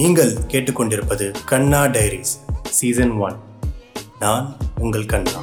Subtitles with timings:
[0.00, 2.32] நீங்கள் கேட்டுக்கொண்டிருப்பது கண்ணா diaries
[2.70, 3.34] season one.
[4.18, 5.40] நான் உங்கள் கண்ணா.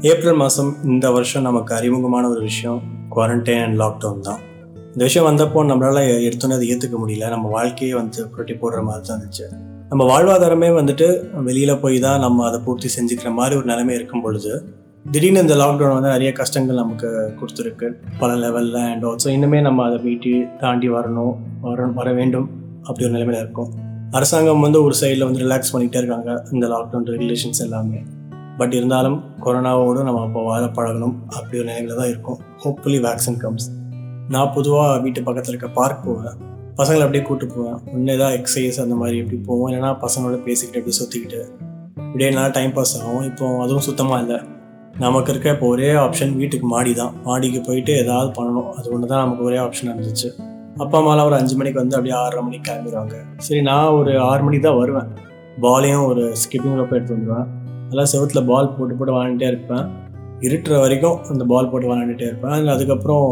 [0.00, 4.40] ஏப்ரல் மாதம் இந்த வருஷம் நமக்கு அறிமுகமான ஒரு விஷயம் குவாரண்டைன் அண்ட் லாக்டவுன் தான்.
[4.86, 7.28] இந்த விஷயம் வந்தப்போ நம்மளால எடுத்தோன்னே அதை ஏற்றுக்க முடியல.
[7.28, 9.46] நம்ம வாழ்க்கையே வந்து புரட்டி போடுற மாதிரி தான் இருந்துச்சு.
[9.88, 11.08] நம்ம வாழ்வாதாரமே வந்துட்டு
[11.42, 14.52] வெளியில் போய் தான் நம்ம அதை பூர்த்தி செஞ்சுக்கிற மாதிரி ஒரு நிலைமை இருக்கும் பொழுது
[15.12, 17.08] திடீர்னு இந்த லாக்டவுன் வந்து நிறைய கஷ்டங்கள் நமக்கு
[17.40, 17.88] கொடுத்துருக்கு.
[18.20, 22.46] பல லெவலில் அண்ட் ஆல்சோ இன்னுமே நம்ம அதை மீட்டி தாண்டி வரணும் வர வர வேண்டும்
[22.82, 23.68] அப்படி ஒரு நிலைமையில இருக்கும்.
[24.10, 28.00] அரசாங்கம் வந்து ஒரு சைடில் வந்து ரிலாக்ஸ் பண்ணிகிட்டே இருக்காங்க இந்த லாக்டவுன் ரெகுலேஷன்ஸ் எல்லாமே.
[28.58, 32.38] பட் இருந்தாலும் கொரோனாவோடு நம்ம அப்போ வாழ பழகணும் அப்படி ஒரு நிலைமையில தான் இருக்கும்.
[32.64, 33.68] ஹோப்ஃபுல்லி வேக்சின் கம்ஸ்
[34.28, 36.36] நான் பொதுவாக வீட்டு பக்கத்தில் இருக்க பார்க் போவேன்.
[36.76, 37.78] பசங்களை அப்படியே கூப்பிட்டு போவேன்.
[37.94, 39.68] ஒன்று ஏதாவது எக்ஸசைஸ் அந்த மாதிரி எப்படி போவோம்?
[39.70, 41.42] இல்லைனா பசங்களோட பேசிக்கிட்டு அப்படியே சுற்றிக்கிட்டு
[41.96, 43.24] இப்படியே நல்லா டைம் பாஸ் ஆகும்.
[43.30, 44.40] இப்போ அதுவும் சுத்தமாக இல்லை.
[45.02, 48.68] நமக்கு இருக்க இப்போ ஒரே ஆப்ஷன் வீட்டுக்கு மாடி தான் மாடிக்கு போயிட்டு ஏதாவது பண்ணணும்.
[48.76, 50.28] அது ஒன்று தான் நமக்கு ஒரே ஆப்ஷன் இருந்துச்சு.
[50.82, 54.64] அப்பா அம்மாலாம் ஒரு அஞ்சு மணிக்கு வந்து அப்படியே ஆறரை மணிக்கு கிளம்பிடுவாங்க சரி நான் ஒரு ஆறு மணிக்கு
[54.66, 55.08] தான் வருவேன்.
[55.64, 57.48] பாலையும் ஒரு ஸ்கிப்பிங் ரோப் எடுத்து வந்துடுவேன்
[57.90, 59.84] நல்லா செவத்தில் பால் போட்டு போட்டு விளாண்டுட்டே இருப்பேன்.
[60.46, 62.70] இருட்டுற வரைக்கும் அந்த பால் போட்டு விளாண்டுட்டே இருப்பேன்.
[62.76, 63.26] அதுக்கப்புறம்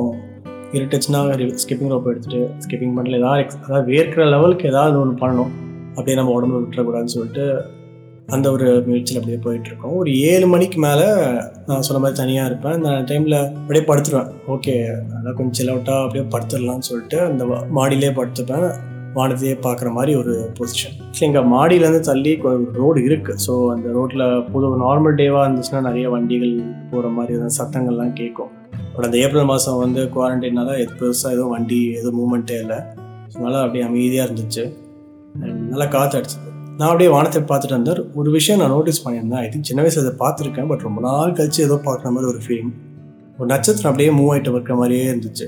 [0.78, 1.22] இருட்டுச்சுன்னா
[1.64, 5.55] ஸ்கிப்பிங் ரோப் எடுத்துகிட்டு ஸ்கிப்பிங் பண்ணல ஏதாவது அதாவது வேர்க்கிற லெவலுக்கு ஏதாவது ஒன்று பண்ணணும்.
[5.97, 7.47] அப்படியே நம்ம உடம்புல விட்டுறக்கூடாதுன்னு சொல்லிட்டு
[8.28, 9.97] அந்த ஒரு முயற்சியில் அப்படியே போயிட்டுருக்கோம்.
[10.00, 11.06] ஒரு ஏழு மணிக்கு மேலே
[11.67, 12.77] நான் சொன்ன மாதிரி தனியாக இருப்பேன்.
[12.78, 14.31] அந்த டைமில் அப்படியே படுத்துருவேன்.
[14.55, 14.75] ஓகே
[15.16, 17.44] அதான் கொஞ்சம் சில் அவுட்டாக அப்படியே படுத்துடலாம்னு சொல்லிட்டு அந்த
[17.78, 18.66] மாடியிலே படுத்துப்பேன்.
[19.16, 20.94] வானத்தையே பார்க்குற மாதிரி ஒரு பொசிஷன்
[21.27, 22.33] எங்கள் மாடியிலேருந்து தள்ளி
[22.78, 26.55] ரோடு இருக்குது ஸோ அந்த ரோட்டில் பொது நார்மல் டேவாக இருந்துச்சுன்னா நிறைய வண்டிகள்
[26.91, 28.50] போகிற மாதிரி அந்த சத்தங்கள்லாம் கேட்கும்.
[28.94, 32.81] பட் அந்த ஏப்ரல் மாதம் வந்து குவாரண்டைனால எது பெருசாக எதுவும் வண்டி எதுவும் மூமெண்ட்டே இல்லை.
[33.34, 34.64] அதனால் அப்படியே அமைதியாக இருந்துச்சு.
[35.70, 36.50] நல்லா காற்று அடிச்சது.
[36.78, 38.00] நான் அப்படியே வானத்தை பார்த்துட்டு வந்தார்.
[38.20, 39.42] ஒரு விஷயம் நான் நோட்டீஸ் பண்ணியிருந்தேன்.
[39.42, 42.72] ஐ திங்க் சின்ன வயசில் அதை பார்த்துருக்கேன் பட் ரொம்ப நாள் கழிச்சு ஏதோ பார்க்குற மாதிரி ஒரு ஃபீலிங்
[43.39, 45.47] ஒரு நட்சத்திரம் அப்படியே மூவ் ஆகிட்டு இருக்கிற மாதிரியே இருந்துச்சு.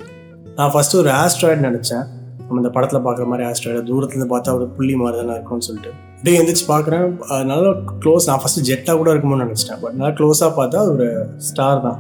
[0.59, 2.05] நான் ஃபஸ்ட்டு ஒரு ஆஸ்ட்ராய்டு நினச்சேன்.
[2.47, 5.93] நம்ம இந்த படத்தில் பார்க்குற மாதிரி ஆஸ்ட்ராய்டு தூரத்துலேருந்து பார்த்தா ஒரு புள்ளி மாதிரி தானே இருக்கும்னு சொல்லிட்டு.
[6.17, 7.07] அப்படியே எந்திரிச்சு பார்க்குறேன்.
[7.53, 7.73] நல்லா
[8.05, 9.81] க்ளோஸ் நான் ஃபஸ்ட்டு ஜெட்டாக கூட இருக்குமோன்னு நினச்சிட்டேன்.
[9.85, 11.09] பட் நல்லா க்ளோஸாக பார்த்தா ஒரு
[11.49, 11.99] ஸ்டார் தான்.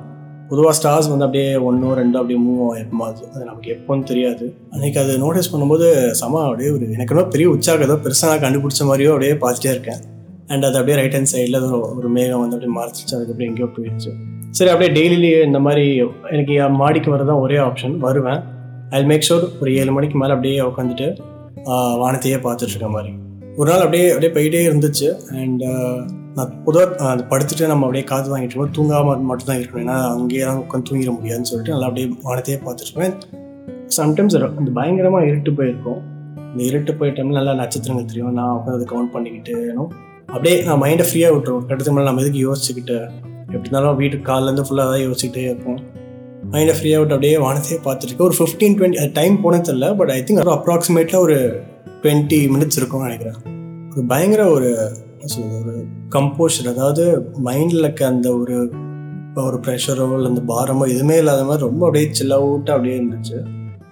[0.50, 4.44] பொதுவாக ஸ்டார்ஸ் வந்து அப்படியே ஒன்றோ ரெண்டோ அப்படியே மூவ் ஆகும் அது அது நமக்கு எப்போன்னு தெரியாது.
[4.74, 5.86] அன்றைக்கி அது நோட்டீஸ் பண்ணும்போது
[6.20, 10.02] சம அப்படியே ஒரு எனக்கு என்ன பெரிய உற்சாகத்தோ பெருசாக நான் கண்டுபிடிச்ச மாதிரியோ அப்படியே பார்த்துட்டே இருக்கேன்.
[10.52, 14.12] அண்ட் அது அப்படியே ரைட் ஹேண்ட் சைடில் ஒரு ஒரு மேகம் வந்து அப்படியே மறைச்சிச்சு அதுக்கப்புறம் எங்கேயோ போயிடுச்சு
[14.58, 15.86] சரி அப்படியே டெய்லி இந்த மாதிரி
[16.34, 18.42] எனக்கு மாடிக்கு வரதான் ஒரே ஆப்ஷன் வருவேன்.
[18.98, 21.08] ஐ மேக் ஷூர் ஒரு ஏழு மணிக்கு மேலே அப்படியே உட்காந்துட்டு
[22.02, 23.12] வானத்தையே பார்த்துட்ருக்க மாதிரி.
[23.58, 25.08] ஒரு நாள் அப்படியே அப்படியே போயிட்டே இருந்துச்சு.
[25.40, 25.64] அண்ட்
[26.36, 29.84] நான் பொதுவாக அது படுத்துட்டு நம்ம அப்படியே காற்று வாங்கிட்டு இருக்கோம் தூங்காமல் மட்டும் தான் இருக்கணும்.
[29.84, 33.14] ஏன்னா அங்கேயே தான் உட்காந்து தூங்கிட முடியாதுன்னு சொல்லிட்டு நல்லா அப்படியே வானத்தையே பார்த்துருப்பேன்
[33.98, 36.00] சம்டைம்ஸ் அந்த பயங்கரமாக இருட்டு போயிருக்கும்.
[36.50, 38.34] இந்த இருட்டு போய் டைமில் நல்லா நட்சத்திரங்கள் தெரியும்.
[38.38, 39.54] நான் உட்காந்து அதை கவுண்ட் பண்ணிக்கிட்டு
[40.34, 42.96] அப்படியே நான் மைண்டை ஃப்ரீயாக விட்டுருவோம் கட்டத்துக்கு மேலே நம்ம எதுக்கு யோசிச்சுக்கிட்டு
[43.54, 45.80] எப்படி இருந்தாலும் வீட்டுக்கு காலிலேருந்து ஃபுல்லாக தான் யோசிச்சுக்கிட்டே இருப்போம்.
[46.54, 50.54] மைண்டை ஃப்ரீயாக விட்டு அப்படியே வானத்தையே பார்த்துருக்கேன் ஒரு ஃபிஃப்டீன் டுவெண்ட்டி டைம் போனது தெரில பட் ஐ திங்க்
[50.58, 51.38] அப்ராக்சிமேட்டாக ஒரு
[52.02, 53.38] டுவெண்ட்டி மினிட்ஸ் இருக்கும்னு நினைக்கிறேன்.
[53.94, 54.70] ஒரு பயங்கர ஒரு
[55.32, 55.74] ஸோ ஒரு
[56.14, 57.04] கம்போஷர் அதாவது
[57.48, 58.56] மைண்டில் இருக்க அந்த ஒரு
[59.44, 63.36] ஒரு ப்ரெஷரோ இல்லை அந்த பாரமோ எதுவுமே இல்லாத மாதிரி ரொம்ப அப்படியே சில்ல அவுட்டாக அப்படியே இருந்துச்சு.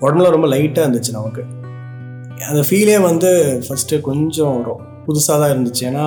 [0.02, 1.42] உடம்புல ரொம்ப லைட்டாக இருந்துச்சு நமக்கு.
[2.50, 3.30] அந்த ஃபீலே வந்து
[3.66, 4.56] ஃபஸ்ட்டு கொஞ்சம்
[5.06, 5.82] புதுசாக தான் இருந்துச்சு.
[5.90, 6.06] ஏன்னா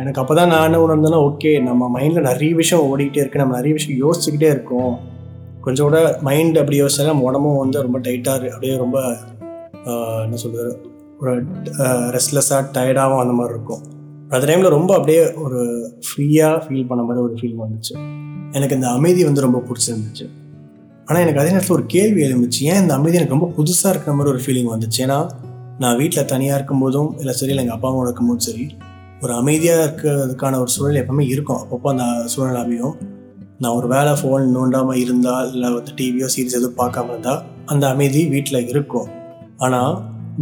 [0.00, 3.72] எனக்கு அப்போ தான் நான் என்ன உணர்ந்தேன்னா ஓகே நம்ம மைண்டில் நிறைய விஷயம் ஓடிக்கிட்டே இருக்குது நம்ம நிறைய
[3.78, 4.94] விஷயம் யோசிச்சுக்கிட்டே இருக்கோம்.
[5.64, 5.98] கொஞ்சம் கூட
[6.28, 8.98] மைண்ட் அப்படி யோசிச்சாலும் நம்ம உடம்பும் வந்து ரொம்ப டைட்டாக அப்படியே ரொம்ப
[10.24, 10.72] என்ன சொல்கிறது
[11.20, 11.32] ஒரு
[12.16, 13.82] ரெஸ்ட்லெஸ்ஸாக டயர்டாகவும் அந்த மாதிரி இருக்கும்.
[14.34, 15.60] அந்த டைமில் ரொம்ப அப்படியே ஒரு
[16.06, 17.94] ஃப்ரீயாக ஃபீல் பண்ண மாதிரி ஒரு ஃபீல் வந்துச்சு.
[18.56, 20.26] எனக்கு இந்த அமைதி வந்து ரொம்ப பிடிச்சிருந்துச்சு.
[21.06, 22.60] ஆனால் எனக்கு அதே நேரத்தில் ஒரு கேள்வி எழுந்துச்சு.
[22.72, 24.98] ஏன் இந்த அமைதி எனக்கு ரொம்ப புதுசாக இருக்கிற மாதிரி ஒரு ஃபீலிங் வந்துச்சு?
[25.06, 25.18] ஏன்னா
[25.82, 28.66] நான் வீட்டில் தனியாக இருக்கும்போதும் இல்லை சரி இல்லை எங்கள் அப்பா அம்மா இருக்கும்போதும் சரி
[29.22, 31.60] ஒரு அமைதியாக இருக்கிறதுக்கான ஒரு சூழல் எப்பவுமே இருக்கும்.
[31.62, 32.04] அப்பப்போ அந்த
[32.34, 32.94] சூழல் அமையும்
[33.62, 37.42] நான் ஒரு வேலை ஃபோன் நோண்டாமல் இருந்தால் இல்லை வந்து டிவியோ சீரிஸ் எதுவும் பார்க்காம இருந்தால்
[37.72, 39.08] அந்த அமைதி வீட்டில் இருக்கும்.
[39.66, 39.94] ஆனால்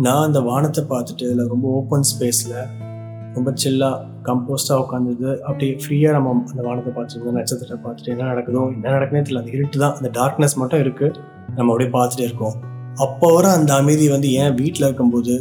[0.06, 2.58] நான் அந்த வானத்தை பார்த்துட்டு இல்லை ரொம்ப ஓப்பன் ஸ்பேஸில்
[3.38, 3.96] ரொம்ப சில்லாக
[4.28, 9.42] கம்போஸ்டாக உட்காந்துது அப்படியே ஃப்ரீயாக நம்ம அந்த வானத்தை பார்த்துட்டு நட்சத்திரத்தை பார்த்துட்டு என்ன நடக்குதோ என்ன நடக்குதுன்னு தெரியல.
[9.44, 11.14] அந்த இருட்டு தான் அந்த டார்க்னஸ் மட்டும் இருக்குது
[11.58, 12.56] நம்ம அப்படியே பார்த்துட்டே இருக்கோம்.
[13.04, 15.34] அப்போ வர அந்த அமைதி வந்து ஏன் வீட்டில் இருக்கும்போது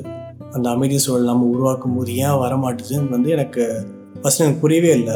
[0.58, 3.64] அந்த அமைதி சூழல் நம்ம உருவாக்கும் போது ஏன் வரமாட்டுதுன்னு வந்து எனக்கு
[4.22, 5.16] ஃபஸ்ட் எனக்கு புரியவே இல்லை.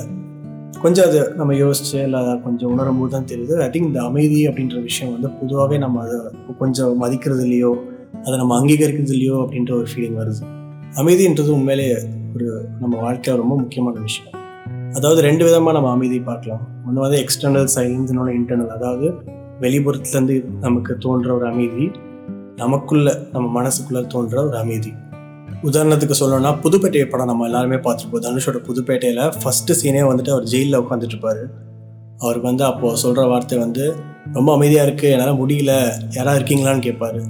[0.83, 3.55] கொஞ்சம் அது நம்ம யோசிச்சு இல்லை அதை கொஞ்சம் உணரும் போது தான் தெரியுது.
[3.65, 6.17] ஐ திங்க் இந்த அமைதி அப்படின்ற விஷயம் வந்து பொதுவாகவே நம்ம அதை
[6.61, 7.71] கொஞ்சம் மதிக்கிறது இல்லையோ
[8.25, 10.41] அதை நம்ம அங்கீகரிக்கிறது இல்லையோ அப்படின்ற ஒரு ஃபீலிங் வருது.
[11.01, 11.99] அமைதின்றது உண்மையிலேயே
[12.35, 14.33] ஒரு நம்ம வாழ்க்கையில் ரொம்ப முக்கியமான விஷயம்.
[14.93, 16.61] அதாவது ரெண்டு விதமாக நம்ம அமைதி பார்க்கலாம்.
[16.87, 19.13] ஒன்று வந்து எக்ஸ்டர்னல் சைலன்ஸ் இன்னொன்று இன்டர்னல் அதாவது
[19.59, 21.91] வெளிப்புறத்துலேருந்து நமக்கு தோன்ற ஒரு அமைதி
[22.55, 24.93] நமக்குள்ள நம்ம மனசுக்குள்ளே தோன்ற ஒரு அமைதி.
[25.63, 28.23] உதாரணத்துக்கு சொல்லணும்னா புதுப்பேட்டை படம் நம்ம எல்லாருமே பார்த்துருப்போம்.
[28.27, 31.49] தனுஷோட புதுப்பேட்டையில் ஃபஸ்ட்டு சீனே வந்துட்டு அவர் ஜெயிலில் உட்காந்துட்டு
[32.23, 33.95] அவருக்கு வந்து அப்போது சொல்கிற வார்த்தை வந்து
[34.33, 35.71] ரொம்ப அமைதியாக இருக்குது என்னால் முடியல
[36.11, 37.21] யாராவது இருக்கீங்களான்னு கேட்பாரு.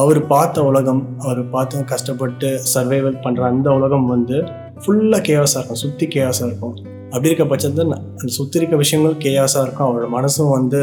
[0.00, 4.36] அவர் பார்த்த உலகம் அவர் பார்த்து கஷ்டப்பட்டு சர்வைவல் பண்ணுற அந்த உலகம் வந்து
[4.82, 6.74] ஃபுல்லாக கேவாஸாக இருக்கும் சுற்றி கேவாஸாக இருக்கும்.
[7.10, 9.88] அப்படி இருக்க பட்சத்தில் அந்த சுற்றி இருக்க விஷயங்கள் கேயாஸாக இருக்கும்.
[9.88, 10.80] அவரோட மனசும் வந்து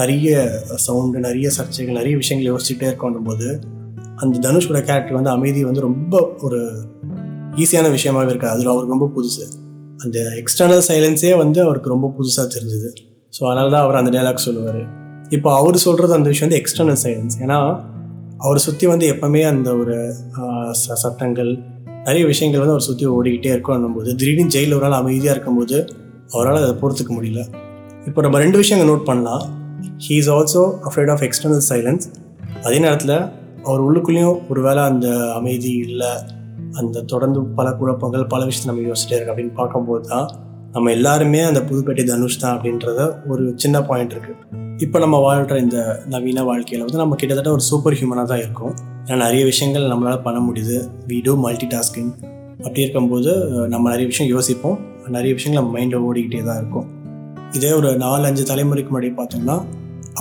[0.00, 0.34] நிறைய
[0.86, 3.48] சவுண்டு நிறைய சர்ச்சைகள் நிறைய விஷயங்கள் யோசிச்சுட்டே இருக்கணும் போது
[4.22, 6.60] அந்த தனுஷோட கேரக்டர் வந்து அமைதி வந்து ரொம்ப ஒரு
[7.62, 8.54] ஈஸியான விஷயமாகவே இருக்காது.
[8.56, 9.44] அது அவருக்கு ரொம்ப புதுசு.
[10.04, 12.90] அந்த எக்ஸ்டர்னல் சைலன்ஸே வந்து அவருக்கு ரொம்ப புதுசாக தெரிஞ்சுது.
[13.36, 14.82] ஸோ அதனால தான் அவர் அந்த டைலாக் சொல்லுவார்.
[15.36, 17.58] இப்போ அவர் சொல்கிறது அந்த விஷயம் வந்து எக்ஸ்டர்னல் சைலன்ஸ் ஏன்னா
[18.42, 19.96] அவரை சுற்றி வந்து எப்போவுமே அந்த ஒரு
[20.80, 21.50] ச- சட்டங்கள்
[22.04, 25.76] நிறைய விஷயங்கள் வந்து அவர் சுற்றி ஓடிக்கிட்டே இருக்கும் போது திடீர்னு ஜெயிலில் ஒரு நாள் அமைதியாக இருக்கும்போது
[26.30, 27.42] அவரால் அதை பொறுத்துக்க முடியல.
[28.06, 29.42] இப்போ நம்ம ரெண்டு விஷயங்கள் நோட் பண்ணலாம்.
[29.98, 32.06] He is also afraid of external silence
[32.62, 33.14] அதே நேரத்தில்
[33.64, 36.12] அவர் உள்ளுக்குள்ளேயும் ஒரு வேளை அந்த அமைதி இல்லை
[36.72, 40.26] அந்த தொடர்ந்து பல குழப்பங்கள் பல விஷயத்தை நம்ம யோசிச்சிட்டே இருக்கு அப்படின்னு பார்க்கும்போது தான்
[40.72, 44.36] நம்ம எல்லாருமே அந்த புதுப்பேட்டை தனுஷ் தான் அப்படின்றத ஒரு சின்ன பாயிண்ட் இருக்குது
[44.84, 45.78] இப்போ நம்ம வாழ்கிற இந்த
[46.12, 48.72] நவீன வாழ்க்கையில் வந்து நம்ம கிட்டத்தட்ட ஒரு சூப்பர் ஹியூமனாக தான் இருக்கும்.
[49.06, 50.76] ஏன்னா நிறைய விஷயங்கள் நம்மளால் பண்ண முடியுது.
[51.10, 52.12] வீடோ மல்டி டாஸ்கிங்
[52.64, 53.32] அப்படி இருக்கும்போது
[53.72, 54.78] நம்ம நிறைய விஷயம் யோசிப்போம்.
[55.16, 56.86] நிறைய விஷயங்கள் நம்ம மைண்டில் ஓடிக்கிட்டே தான் இருக்கும்.
[57.58, 59.56] இதே ஒரு நாலு அஞ்சு தலைமுறைக்கு முன்னாடி பார்த்தோம்னா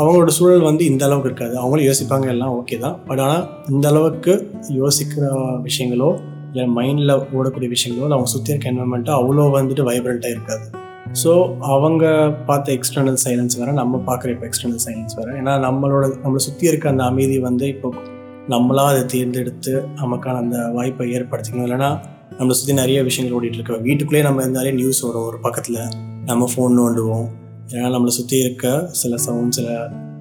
[0.02, 1.56] அவங்களோட சூழல் வந்து இந்த அளவுக்கு இருக்காது.
[1.62, 2.98] அவங்களும் யோசிப்பாங்க எல்லாம் ஓகே தான்.
[3.08, 3.44] பட் ஆனால்
[3.74, 4.36] இந்த அளவுக்கு
[4.82, 5.24] யோசிக்கிற
[5.70, 6.12] விஷயங்களோ
[6.52, 10.66] இல்லை மைண்டில் ஓடக்கூடிய விஷயங்களோ அவங்க சுற்றி இருக்க என்வரன்மெண்ட்டோ அவ்வளோ வந்துட்டு வைப்ரண்ட்டாக இருக்காது.
[11.20, 11.32] ஸோ
[11.76, 12.04] அவங்க
[12.48, 15.32] பார்த்த எக்ஸ்டர்னல் சைலன்ஸ் வேறு நம்ம பார்க்குற இப்போ எக்ஸ்டர்னல் சைலன்ஸ் வேறு.
[15.40, 17.90] ஏன்னா நம்மளோட நம்மளை சுற்றி இருக்க அந்த அமைதி வந்து இப்போ
[18.54, 21.68] நம்மளா அதை தேர்ந்தெடுத்து நமக்கான அந்த வாய்ப்பை ஏற்படுத்திக்கணும்.
[21.68, 21.90] இல்லைன்னா
[22.38, 23.80] நம்மளை சுற்றி நிறைய விஷயங்கள் ஓடிட்டு இருக்கு.
[23.88, 25.28] வீட்டுக்குள்ளேயே நம்ம இருந்தாலே நியூஸ் வரும்.
[25.32, 25.82] ஒரு பக்கத்தில்
[26.30, 27.28] நம்ம ஃபோன் நோண்டுவோம்.
[27.74, 28.72] ஏன்னா நம்மளை சுற்றி இருக்க
[29.02, 29.68] சில சவுண்ட் சில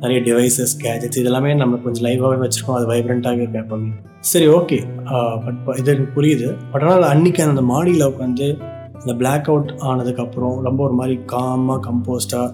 [0.03, 2.79] நிறைய டிவைசஸ் கேஜெட்ஸ் இதெல்லாமே நம்ம கொஞ்சம் லைவாகவே வச்சுருக்கோம்.
[2.79, 3.91] அது வைப்ரண்ட்டாகவே இருக்கும் எப்போவுமே
[4.33, 4.79] சரி ஓகே
[5.45, 6.49] பட் இது எனக்கு புரியுது.
[6.73, 8.49] பட் ஆனால் அன்றைக்கி அந்த மாடியில் உட்காந்து
[9.01, 12.49] அந்த பிளாக் அவுட் ஆனதுக்கப்புறம் ரொம்ப ஒரு மாதிரி காமாக கம்போஸ்டாக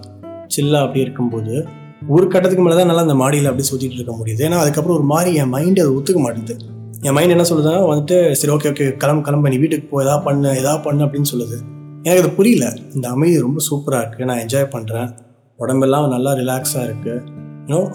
[0.55, 1.53] சில்லாக அப்படி இருக்கும்போது
[2.15, 4.41] ஒரு கட்டத்துக்கு மேலே தான் நல்லா அந்த மாடியில் அப்படியே சுற்றிட்டு இருக்க முடியுது.
[4.47, 6.55] ஏன்னா அதுக்கப்புறம் ஒரு மாதிரி என் மைண்டு அதை ஒத்துக்க மாட்டேது
[7.07, 10.49] என் மைண்ட் என்ன சொல்லுதுன்னா வந்துட்டு சரி ஓகே ஓகே கிளம்பு கிளம்ப நீ வீட்டுக்கு போ எதாவது பண்ணு
[10.61, 11.57] எதாவது பண்ணு அப்படின்னு சொல்லுது.
[12.05, 12.65] எனக்கு அது புரியல.
[12.95, 15.09] இந்த அமைதி ரொம்ப சூப்பராக இருக்குது நான் என்ஜாய் பண்ணுறேன்
[15.59, 17.23] உடம்பெல்லாம் நல்லா ரிலாக்ஸாக இருக்குது
[17.65, 17.87] இன்னும்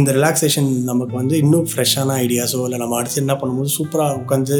[0.00, 4.56] இந்த ரிலாக்ஸேஷன் நமக்கு வந்து இன்னும் ஃப்ரெஷ்ஷான ஐடியாஸோ இல்லை நம்ம அடுத்து என்ன பண்ணும்போது சூப்பராக உட்காந்து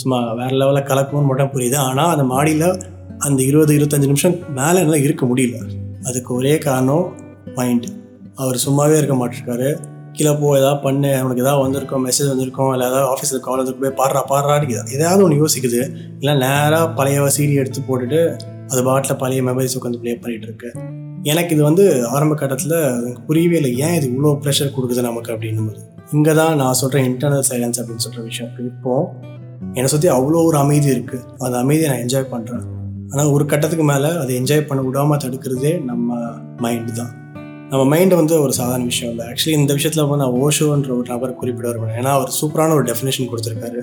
[0.00, 1.78] சும்மா வேறு லெவலில் கலக்கணும்னு மட்டும் புரியுது.
[1.88, 2.68] ஆனால் அந்த மாடியில்
[3.26, 5.58] அந்த இருபது இருபத்தஞ்சு நிமிஷம் மேலே என்னால் இருக்க முடியல.
[6.08, 7.04] அதுக்கு ஒரே காரணம்
[7.58, 7.90] மைண்டு
[8.42, 9.68] அவர் சும்மாவே இருக்க மாட்டிருக்காரு.
[10.16, 11.10] கீழே போ ஏதாவது பண்ணு.
[11.20, 14.56] அவனுக்கு ஏதாவது வந்திருக்கோம் மெசேஜ் வந்திருக்கோம் இல்லை ஏதாவது ஆஃபீஸில் கால் வந்துருக்கு போய் பாடுறா பாடுறா
[14.96, 15.80] ஏதாவது ஒன்று யோசிக்குது.
[16.20, 18.20] இல்லை நேராக பழைய சீரி எடுத்து போட்டுட்டு
[18.72, 20.70] அது பாட்டில் பழைய மெமரிஸ் உட்காந்து ப்ளே பண்ணிட்டு இருக்கு.
[21.32, 23.70] எனக்கு இது வந்து ஆரம்ப கட்டத்தில் எனக்கு புரியவே இல்லை.
[23.84, 25.82] ஏன் இது இவ்வளோ ப்ரெஷர் கொடுக்குது நமக்கு அப்படின்னும் போது
[26.16, 28.50] இங்கே தான் நான் சொல்கிறேன் இன்டர்னல் சைலன்ஸ் அப்படின்னு சொல்கிற விஷயம்.
[28.50, 28.94] இப்போது இப்போ
[29.72, 32.64] என்னை சுற்றி அவ்வளோ ஒரு அமைதி இருக்குது அந்த அமைதியை நான் என்ஜாய் பண்ணுறேன்
[33.12, 36.16] ஆனால் ஒரு கட்டத்துக்கு மேலே அதை என்ஜாய் பண்ண விடாமல் தடுக்கிறதே நம்ம
[36.64, 37.12] மைண்டு தான்.
[37.70, 39.26] நம்ம மைண்டு வந்து ஒரு சாதாரண விஷயம் இல்லை.
[39.30, 43.30] ஆக்சுவலி இந்த விஷயத்தில் வந்து நான் ஓஷோன்ற ஒரு நபர் குறிப்பிட வருவேன் ஏன்னா அவர் சூப்பரான ஒரு டெஃபினேஷன்
[43.30, 43.80] கொடுத்துருக்காரு.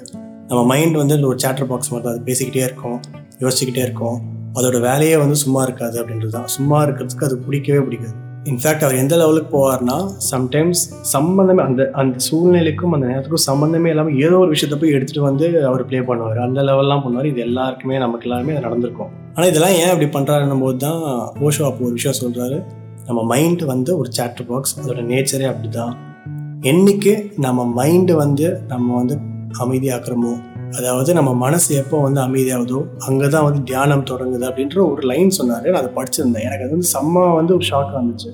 [0.49, 2.15] நம்ம மைண்ட் வந்து ஒரு சேட்டர் பாக்ஸ் மாதிரி தான்.
[2.15, 2.99] அது பேசிக்கிட்டே இருக்கும்
[3.43, 4.17] யோசிச்சுக்கிட்டே இருக்கும்.
[4.55, 6.47] அதோட வேலையே வந்து சும்மா இருக்காது அப்படின்றது தான்.
[6.47, 8.15] சும்மா இருக்கிறதுக்கு அது பிடிக்கவே பிடிக்காது.
[8.49, 9.95] இன்ஃபேக்ட் அவர் எந்த லெவலுக்கு போவார்னா
[10.29, 10.81] சம்டைம்ஸ்
[11.13, 15.83] சம்மந்தமே அந்த அந்த சூழ்நிலைக்கும் அந்த நேரத்துக்கும் சம்மந்தமே இல்லாமல் ஏதோ ஒரு விஷயத்த போய் எடுத்துகிட்டு வந்து அவர்
[15.89, 16.39] ப்ளே பண்ணுவார்.
[16.39, 17.25] அந்த லெவல்லாம் பண்ணுவார்.
[17.25, 19.11] இது எல்லாருக்குமே நமக்கு எல்லாருமே அது நடந்திருக்கும்.
[19.35, 21.01] ஆனால் இதெல்லாம் ஏன் அப்படி பண்ணுறாருன்னும் போது தான்
[21.47, 22.57] ஓஷோ அப்போ ஒரு விஷயம் சொல்கிறாரு
[23.07, 25.93] நம்ம மைண்டு வந்து ஒரு சேட்டர் பாக்ஸ் அதோட நேச்சரே அப்படி தான்
[26.63, 29.17] என்னைக்கு நம்ம மைண்டு வந்து நம்ம வந்து
[29.59, 30.33] அமைதியாக்குறோமோ
[30.79, 35.67] அதாவது நம்ம மனசு எப்போ வந்து அமைதியாகுதோ அங்கே தான் வந்து தியானம் தொடங்குது அப்படின்ற ஒரு லைன் சொன்னார்.
[35.73, 36.45] நான் அதை படிச்சிருந்தேன்.
[36.47, 38.29] எனக்கு அது வந்து செம்ம வந்து ஒரு ஷாக் வந்துச்சு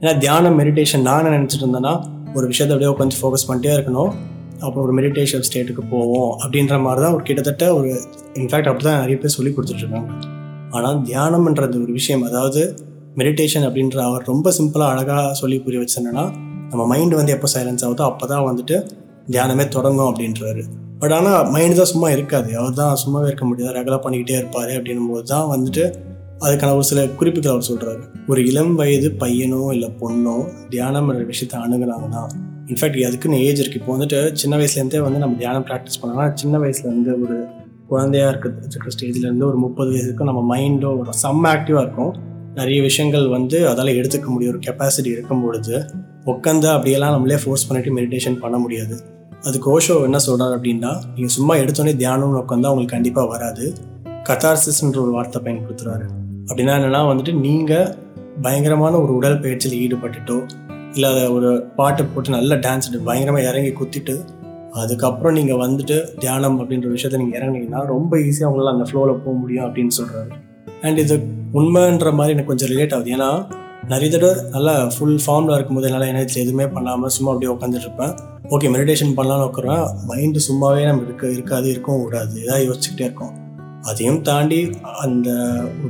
[0.00, 1.92] ஏன்னா தியானம் மெடிடேஷன் நான் நினச்சிட்டு இருந்தேன்னா
[2.38, 4.10] ஒரு விஷயத்த அப்படியே கொஞ்சம் ஃபோக்கஸ் பண்ணிட்டே இருக்கணும்.
[4.64, 7.90] அப்புறம் ஒரு மெடிடேஷன் ஸ்டேட்டுக்கு போவோம் அப்படின்ற மாதிரி தான் ஒரு கிட்டத்தட்ட ஒரு
[8.40, 10.10] இன்ஃபேக்ட் அப்படி தான் நிறைய பேர் சொல்லி கொடுத்துட்ருக்காங்க
[10.76, 12.24] ஆனால் தியானம்ன்றது ஒரு விஷயம்.
[12.30, 12.62] அதாவது
[13.20, 16.24] மெடிடேஷன் அப்படின்ற அவர் ரொம்ப சிம்பிளாக அழகாக சொல்லி புரிய வச்சேன்னா
[16.72, 18.76] நம்ம மைண்டு வந்து எப்போ சைலன்ஸ் ஆகுதோ அப்போ தான் வந்துட்டு
[19.34, 20.62] தியானமே தொடங்கும் அப்படின்றாரு.
[21.00, 22.50] பட் ஆனால் மைண்டு தான் சும்மா இருக்காது.
[22.60, 23.74] அவர் தான் சும்மாவே இருக்க முடியாது.
[23.78, 25.84] ரெகுலர் பண்ணிக்கிட்டே இருப்பார் அப்படின்னும் போது தான் வந்துட்டு
[26.46, 28.02] அதுக்கான ஒரு சில குறிப்புகள் அவர் சொல்கிறாரு
[28.32, 30.34] ஒரு இளம் வயது பையனோ இல்லை பொண்ணோ
[30.74, 32.22] தியானம் விஷயத்தை அணுகுனாங்கன்னா
[32.72, 37.12] இன்ஃபேக்ட் அதுக்குன்னு ஏஜ் இருக்குது இப்போ வந்துட்டு சின்ன வயசுலேருந்தே வந்து நம்ம தியானம் ப்ராக்டிஸ் பண்ணோம்னா சின்ன வயசுலேருந்து
[37.24, 37.36] ஒரு
[37.90, 42.12] குழந்தையா இருக்கிற ஸ்டேஜ்லேருந்து ஒரு முப்பது வயசுக்கு நம்ம மைண்டோ ஒரு செம்ம ஆக்டிவாக இருக்கும்.
[42.58, 44.52] நிறைய விஷயங்கள் வந்து அதால் எடுத்துக்க முடியும்.
[44.54, 45.76] ஒரு கெப்பாசிட்டி இருக்கும் பொழுது
[46.32, 48.96] உட்காந்து அப்படியெல்லாம் நம்மளே ஃபோர்ஸ் பண்ணிட்டு மெடிடேஷன் பண்ண முடியாது.
[49.42, 53.74] அதுக்கு ஓஷோ என்ன சொல்கிறார் அப்படின்னா நீங்கள் சும்மா எடுத்தோடனே தியானம்னு உட்காந்தா உங்களுக்கு கண்டிப்பாக வராது.
[54.28, 56.06] கத்தார்சிஸ்ன்ற ஒரு வார்த்தை பயன்படுத்துகிறாரு
[56.46, 57.94] அப்படின்னா என்னென்னா வந்துட்டு நீங்கள்
[58.42, 60.46] பயங்கரமான ஒரு உடல் பயிற்சியில் ஈடுபட்டுட்டோ
[60.94, 64.24] இல்லை அதை ஒரு பாட்டு போட்டு நல்ல டான்ஸ் பயங்கரமாக இறங்கி குத்திட்டு
[64.72, 69.64] அதுக்கப்புறம் நீங்கள் வந்துட்டு தியானம் அப்படின்ற விஷயத்த நீங்கள் இறங்குனீங்கன்னா ரொம்ப ஈஸியாக உங்களால் அந்த ஃப்ளோவில் போக முடியும்
[69.64, 70.30] அப்படின்னு சொல்கிறாரு
[70.82, 73.10] அண்ட் இது உண்மைன்ற மாதிரி எனக்கு கொஞ்சம் ரிலேட் ஆகுது.
[73.10, 73.46] ஏன்னா
[73.88, 78.14] நிறைய தடவை நல்லா ஃபுல் ஃபார்மில் இருக்கும்போது என்னால் எனர்ஜியில் எதுவுமே பண்ணாமல் சும்மா அப்படியே உட்காந்துட்டு இருப்பேன்.
[78.56, 82.34] ஓகே மெடிடேஷன் பண்ணலாம்னு உட்காரோம் மைண்டு சும்மாவே நம்ம இருக்க இருக்காது இருக்கவும் கூடாது.
[82.44, 83.34] இதாக யோசிச்சுக்கிட்டே இருக்கோம்.
[83.82, 84.60] அதையும் தாண்டி
[85.02, 85.30] அந்த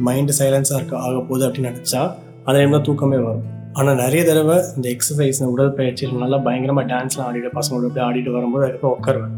[0.07, 2.01] மைண்டு சைலன்ஸாக இருக்க ஆக போகுது அப்படின்னு நினச்சா
[2.45, 3.45] அந்த டைமில் தூக்கமே வரும்.
[3.73, 8.99] ஆனால் நிறைய தடவை இந்த எக்ஸசைஸ் உடற்பயிற்சியில் நல்லா பயங்கரமாக டான்ஸ்லாம் ஆடிட்டு பசங்களோட அப்படியே ஆடிட்டு வரும்போது அதுக்கப்புறம்
[8.99, 9.37] உட்காருவேன்.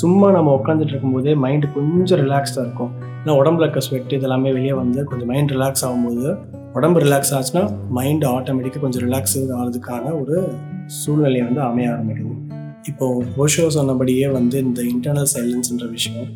[0.00, 2.92] சும்மா நம்ம உட்காந்துட்டு இருக்கும்போதே மைண்டு கொஞ்சம் ரிலாக்ஸ்டாக இருக்கும்.
[3.22, 6.36] ஏன்னா உடம்புல இருக்க ஸ்வெட் இதெல்லாமே வெளியே வந்து கொஞ்சம் மைண்ட் ரிலாக்ஸ் ஆகும்போது
[6.72, 7.64] உடம்பு ரிலாக்ஸ் ஆச்சுன்னா
[7.98, 10.36] மைண்டு ஆட்டோமேட்டிக்காக கொஞ்சம் ரிலாக்ஸ் ஆகிறதுக்கான ஒரு
[10.86, 12.31] சூழ்நிலை வந்து அமைய ஆரம்பிக்குது.
[12.90, 16.30] இப்போ ஓஷோ சொன்னபடியே வந்து இந்த இன்டர்னல் சைலன்ஸ்ன்ற விஷயம்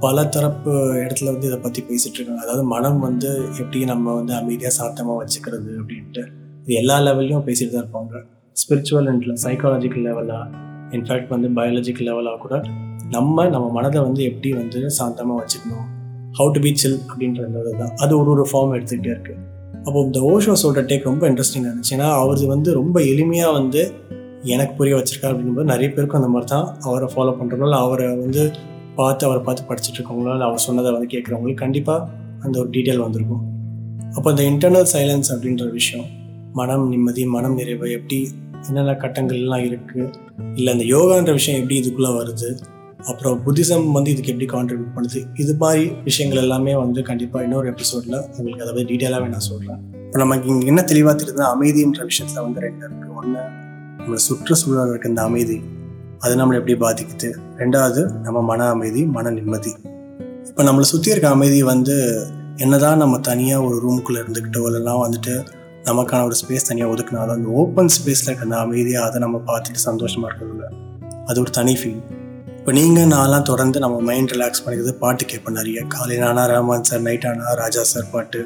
[0.00, 0.72] பல தரப்பு
[1.04, 2.42] இடத்துல வந்து இதை பற்றி பேசிகிட்டு இருக்காங்க.
[2.42, 6.22] அதாவது மனம் வந்து எப்படி நம்ம வந்து அமைதியாக சாத்தமாக வச்சுக்கிறது அப்படின்ட்டு
[6.62, 8.22] இது எல்லா லெவல்லையும் பேசிட்டு தான் இருப்பாங்க.
[8.56, 10.46] ஸ்பிரிச்சுவல் அண்ட்ல சைக்காலஜிக்கல் லெவலாக
[10.90, 12.62] இன்ஃபேக்ட் வந்து பயாலஜிக்கல் லெவலாக கூட
[13.10, 15.86] நம்ம நம்ம மனதை வந்து எப்படி வந்து சாந்தமாக வச்சுக்கணும்
[16.38, 19.38] ஹவு டு பி சில் அப்படின்றது தான் அது ஒரு ஒரு ஃபார்ம் எடுத்துக்கிட்டே இருக்குது
[19.86, 21.94] அப்போ இந்த ஓஷோ சொல்கிற டேக் ரொம்ப இன்ட்ரெஸ்டிங்காக இருந்துச்சு.
[21.96, 23.92] ஏன்னா அவர் வந்து ரொம்ப எளிமையாக வந்து
[24.44, 28.52] எனக்கு புரிய வச்சிருக்காரு அப்படிங்கும்போது நிறைய பேருக்கும் அந்த மாதிரி தான் அவரை ஃபாலோ பண்ணுறவங்களோ அவரை வந்து
[28.96, 32.08] பார்த்து அவரை பார்த்து படிச்சுட்டு இருக்கவங்களோ இல்லை அவர் சொன்னதை வந்து கேட்குறவங்களுக்கு கண்டிப்பாக
[32.42, 33.42] அந்த ஒரு டீட்டெயில் வந்திருக்கும்.
[34.16, 36.06] அப்போ இந்த இன்டர்னல் சைலன்ஸ் அப்படின்ற விஷயம்
[36.54, 38.18] மனம் நிம்மதி மனம் நிறைவு எப்படி
[38.68, 40.06] என்னென்ன கட்டங்கள்லாம் இருக்குது
[40.54, 42.56] இல்லை அந்த யோகான்ற விஷயம் எப்படி இதுக்குள்ளே வருது
[42.98, 48.24] அப்புறம் புத்திசம் வந்து இதுக்கு எப்படி கான்ட்ரிபியூட் பண்ணுது இது மாதிரி விஷயங்கள் எல்லாமே வந்து கண்டிப்பாக இன்னொரு எபிசோடில்
[48.38, 52.60] உங்களுக்கு அதை பற்றி டீட்டெயிலாகவே நான் சொல்கிறேன் இப்போ நமக்கு இங்கே என்ன தெளிவாக தெரியுதுன்னா அமைதின்ற விஷயத்தில் வந்து
[52.60, 53.67] ரெண்டு இருக்குது ஒன்று
[53.98, 55.56] நம்ம சுற்றுச்சூழல் இருக்க இந்த அமைதி
[56.24, 57.28] அது நம்மளை எப்படி பாதிக்குது?
[57.60, 59.72] ரெண்டாவது நம்ம மன அமைதி மன நிம்மதி.
[60.48, 61.96] இப்போ நம்மளை சுற்றி இருக்க அமைதி வந்து
[62.56, 65.34] என்னதான் நம்ம தனியாக ஒரு ரூம்குள்ளே இருந்துக்கிட்டோ இல்லைனா வந்துட்டு
[65.88, 70.30] நமக்கான ஒரு ஸ்பேஸ் தனியாக ஒதுக்குனாலும் அந்த ஓப்பன் ஸ்பேஸில் இருக்க அந்த அமைதியாக அதை நம்ம பார்த்துட்டு சந்தோஷமாக
[70.30, 70.70] இருக்கிறதுல
[71.28, 72.00] அது ஒரு தனி ஃபீல்
[72.58, 75.84] இப்போ நீங்கள் நான்லாம் தொடர்ந்து நம்ம மைண்ட் ரிலாக்ஸ் பண்ணிக்கிறது பாட்டு கேட்பேன் நிறைய.
[75.94, 78.40] காலையில் ஆனா ரஹ்மான் சார் நைட் ஆனா ராஜா சார் பாட்டு.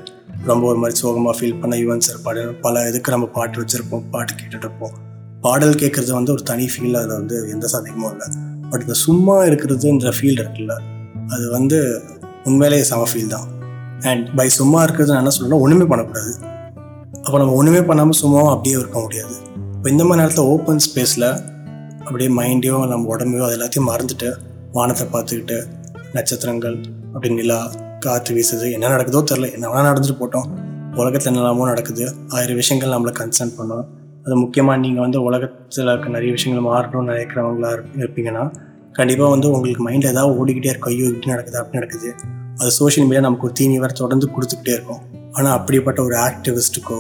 [0.51, 4.33] ரொம்ப ஒரு மாதிரி சோகமாக ஃபீல் பண்ண யுவன் சார் பாட்டு பல இதுக்கு நம்ம பாட்டு வச்சுருப்போம் பாட்டு
[4.41, 4.95] கேட்டுட்டு இருப்போம்.
[5.45, 8.29] பாடல் கேட்குறது வந்து ஒரு தனி ஃபீல் அதில் வந்து எந்த சந்தேகமும் இல்லை
[8.71, 10.75] பட் இந்த சும்மா இருக்கிறதுன்ற ஃபீல் இருக்குல்ல
[11.35, 11.79] அது வந்து
[12.49, 13.47] உண்மையிலேயே சம ஃபீல் தான்.
[14.11, 16.33] அண்ட் பை சும்மா இருக்கிறது நான் என்ன சொல்லணும் ஒன்றுமே பண்ணக்கூடாது.
[17.25, 19.35] அப்போ நம்ம ஒன்றுமே பண்ணாமல் சும்மாவும் அப்படியே இருக்க முடியாது.
[19.77, 21.29] இப்போ இந்த மாதிரி நேரத்தில் ஓப்பன் ஸ்பேஸில்
[22.07, 24.29] அப்படியே மைண்டையோ நம்ம உடம்பையோ அது எல்லாத்தையும் மறந்துட்டு
[24.77, 25.59] வானத்தை பார்த்துக்கிட்டு
[26.17, 26.77] நட்சத்திரங்கள்
[27.13, 27.59] அப்படி நிலா
[28.05, 30.49] காற்று வீசுது என்ன நடக்குதோ தெரில என்ன வேணால் நடந்துட்டு போட்டோம்.
[31.01, 33.85] உலகத்தில் என்னெல்லாமோ நடக்குது ஆயிரம் விஷயங்கள் நம்மளை கன்சர்ன் பண்ணோம்.
[34.27, 37.71] அது முக்கியமாக நீங்கள் வந்து உலகத்தில் இருக்க நிறைய விஷயங்கள் மாறணும்னு நினைக்கிறவங்களா
[38.03, 38.45] இருப்பீங்கன்னா
[38.93, 40.93] கண்டிப்பாக வந்து உங்களுக்கு மைண்டில் ஏதாவது ஓடிக்கிட்டே இருக்கும்.
[40.93, 41.59] ஐயோ இப்படி நடக்குது?
[41.59, 42.09] அப்படி நடக்குது.
[42.61, 45.03] அது சோஷியல் மீடியா நமக்கு ஒரு தீனி வர தொடர்ந்து கொடுத்துக்கிட்டே இருக்கும்.
[45.33, 46.99] ஆனால் அப்படிப்பட்ட ஒரு ஆக்டிவிஸ்ட்டுக்கோ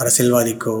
[0.00, 0.76] அரசியல்வாதிக்கோ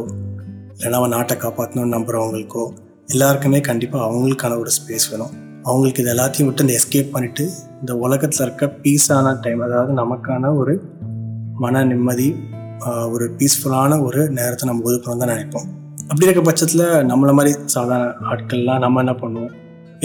[0.74, 2.64] இல்லைனா அவன் நாட்டை காப்பாற்றணும்னு நம்புகிறவங்களுக்கோ
[3.08, 5.32] எல்லாருக்குமே கண்டிப்பாக அவங்களுக்கான ஒரு ஸ்பேஸ் வேணும்.
[5.64, 7.44] அவங்களுக்கு இது எல்லாத்தையும் விட்டு இந்த எஸ்கேப் பண்ணிவிட்டு
[7.80, 10.74] இந்த உலகத்தில் இருக்க பீஸான டைம் அதாவது நமக்கான ஒரு
[11.64, 12.28] மன நிம்மதி
[13.14, 15.66] ஒரு பீஸ்ஃபுல்லான ஒரு நேரத்தை நம்ம ஒதுக்கணும் தான் நினைப்போம்.
[16.10, 19.52] அப்படி இருக்க பட்சத்தில் நம்மளை மாதிரி சாதாரண ஆட்கள்லாம் நம்ம என்ன பண்ணுவோம்?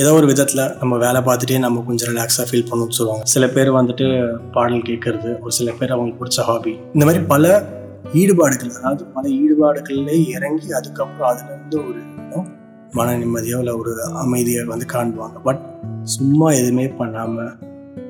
[0.02, 3.26] ஏதோ ஒரு விதத்தில் நம்ம வேலை பார்த்துட்டே நம்ம கொஞ்சம் ரிலாக்ஸாக ஃபீல் பண்ணணும்னு சொல்லுவாங்க.
[3.34, 4.08] சில பேர் வந்துட்டு
[4.56, 7.54] பாடல் கேட்கறது ஒரு சில பேர் அவங்களுக்கு பிடிச்ச ஹாபி இந்த மாதிரி பல
[8.22, 12.02] ஈடுபாடுகள் அதாவது பல ஈடுபாடுகள்லே இறங்கி அதுக்கப்புறம் அதுலேருந்து ஒரு
[12.98, 15.38] மன நிம்மதியோ இல்லை ஒரு அமைதியை வந்து காண்பாங்க.
[15.48, 15.64] பட்
[16.16, 17.54] சும்மா எதுவுமே பண்ணாமல்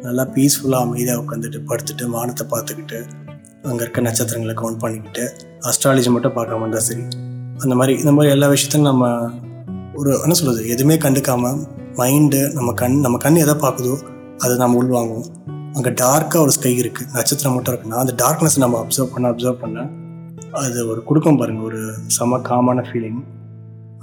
[0.05, 2.99] நல்லா பீஸ்ஃபுல்லாக அமைதியாக உட்காந்துட்டு படுத்துட்டு வானத்தை பார்த்துக்கிட்டு
[3.65, 5.23] அங்கே இருக்க நட்சத்திரங்களை கவுண்ட் பண்ணிக்கிட்டு
[5.61, 7.01] அஸ்ட்ராலஜி மட்டும் பார்க்காம இருந்தால் சரி.
[7.57, 9.05] அந்த மாதிரி இந்த மாதிரி எல்லா விஷயத்தையும் நம்ம
[9.93, 11.59] ஒரு என்ன சொல்கிறது எதுவுமே கண்டுக்காமல்
[11.95, 13.95] மைண்டு நம்ம கண் நம்ம கண் எதை பார்க்குதோ
[14.37, 15.27] அதை நம்ம உள்வாங்குவோம்.
[15.73, 19.79] அங்கே டார்க்காக ஒரு ஸ்கை இருக்குது நட்சத்திரம் மட்டும் இருக்குன்னா அந்த டார்க்னஸ் நம்ம அப்சர்வ் பண்ண அப்சர்வ் பண்ண
[20.51, 23.21] அது ஒரு கொடுக்கும் பாருங்கள் ஒரு செம காமான ஃபீலிங்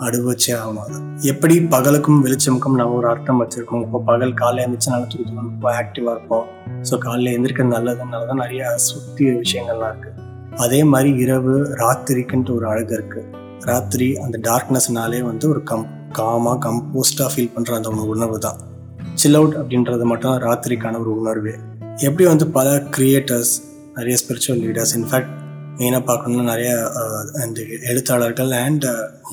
[0.07, 0.99] அனுபவிச்சே ஆகணும் அது
[1.33, 3.83] எப்படி பகலுக்கும் வெளிச்சமுக்கும் நம்ம ஒரு அர்த்தம் வச்சுருக்கோம்.
[3.87, 6.47] இப்போ பகல் காலையில் எழுந்திரிச்சு நல்லா தூக்கணும் ரொம்ப ஆக்டிவாக இருப்போம்.
[6.89, 10.19] ஸோ காலையில் எழுந்திரிக்கிறது நல்லதுனால தான் நிறைய சுற்றி விஷயங்கள்லாம் இருக்குது
[10.65, 13.29] அதே மாதிரி இரவு ராத்திரிக்குன்ட்டு ஒரு அழகு இருக்குது
[13.71, 15.87] ராத்திரி அந்த டார்க்னஸ்னாலே வந்து ஒரு கம்
[16.19, 18.59] காமாக கம்போஸ்டாக ஃபீல் பண்ணுற அந்த ஒரு உணர்வு தான்.
[19.15, 21.55] சில் அவுட் அப்படின்றது மட்டும் ராத்திரிக்கான ஒரு உணர்வு.
[22.09, 23.55] எப்படி வந்து பல கிரியேட்டர்ஸ்
[23.97, 25.33] நிறைய ஸ்பிரிச்சுவல் லீடர்ஸ் இன்ஃபேக்ட்
[25.79, 26.77] மெயினாக பார்க்கணும்னா நிறையா
[27.45, 27.61] அந்த
[27.91, 28.87] எழுத்தாளர்கள் அண்ட்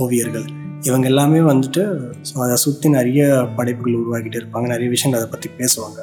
[0.03, 0.47] ஓவியர்கள்.
[0.87, 1.83] இவங்க எல்லாமே வந்துட்டு
[2.27, 3.21] ஸோ அதை சுற்றி நிறைய
[3.57, 4.67] படைப்புகள் உருவாக்கிட்டு இருப்பாங்க.
[4.73, 5.99] நிறைய விஷயங்கள் அதை பற்றி பேசுவாங்க.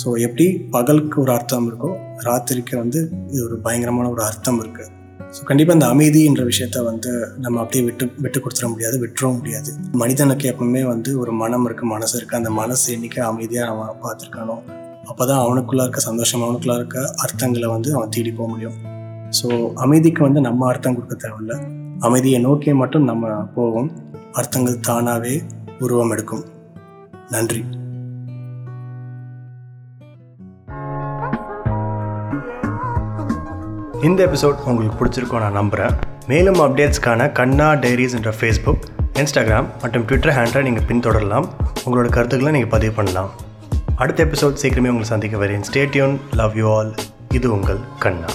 [0.00, 1.90] ஸோ எப்படி பகலுக்கு ஒரு அர்த்தம் இருக்கோ
[2.26, 3.00] ராத்திரிக்கு வந்து
[3.32, 4.90] இது ஒரு பயங்கரமான ஒரு அர்த்தம் இருக்குது
[5.36, 7.10] ஸோ கண்டிப்பாக இந்த அமைதின்ற விஷயத்த வந்து
[7.44, 9.70] நம்ம அப்படியே விட்டு விட்டு கொடுத்துட முடியாது விட்டுறவும் முடியாது.
[10.02, 14.56] மனிதனுக்கு எப்பவுமே வந்து ஒரு மனம் இருக்குது மனசு இருக்குது அந்த மனசு என்னைக்கு அமைதியாக அவன் பார்த்துருக்கானோ
[15.10, 18.76] அப்போ தான் அவனுக்குள்ளே இருக்க சந்தோஷம் அவனுக்குள்ளே இருக்க அர்த்தங்களை வந்து அவன் தேடி போக முடியும்.
[19.38, 19.48] ஸோ
[19.84, 21.54] அமைதிக்கு வந்து நம்ம அர்த்தம் கொடுக்க தேவையில்ல.
[22.06, 23.90] அமைதியை நோக்கியே மட்டும் நம்ம போவோம்.
[24.40, 25.34] அர்த்தங்கள் தானாகவே
[25.84, 26.44] உருவம் எடுக்கும்.
[27.34, 27.62] நன்றி.
[34.08, 35.96] இந்த எபிசோட் உங்களுக்கு பிடிச்சிருக்கோம் நான் நம்புகிறேன்
[36.30, 38.84] மேலும் அப்டேட்ஸ்க்கான கண்ணா டைரிஸ் என்ற ஃபேஸ்புக்
[39.20, 41.46] இன்ஸ்டாகிராம் மற்றும் ட்விட்டர் ஹேண்டில் நீங்கள் பின்தொடரலாம்.
[41.84, 43.30] உங்களோட கருத்துக்களை நீங்கள் பதிவு பண்ணலாம்.
[44.02, 45.66] அடுத்த எபிசோட் சீக்கிரமே உங்களை சந்திக்க வரேன்.
[45.70, 46.92] ஸ்டேட்யூன் லவ் யூ ஆல்
[47.38, 48.30] இது உங்கள் கண்ணா.